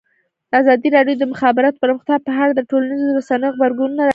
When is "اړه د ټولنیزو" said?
2.41-3.15